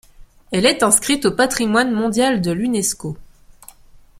Elle 0.51 0.65
est 0.65 0.81
inscrite 0.81 1.25
au 1.27 1.31
patrimoine 1.31 1.91
mondial 1.93 2.41
de 2.41 2.49
l'Unesco. 2.49 3.17